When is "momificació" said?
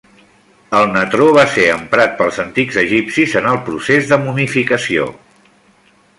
4.25-5.07